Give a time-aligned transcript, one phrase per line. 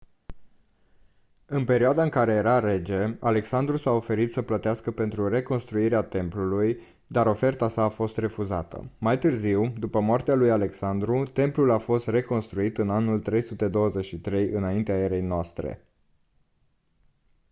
[1.45, 7.27] în perioada în care era rege alexandru s-a oferit să plătească pentru reconstruirea templului dar
[7.27, 12.77] oferta sa a fost refuzată mai târziu după moartea lui alexandru templul a fost reconstruit
[12.77, 15.41] în anul 323 î.e.n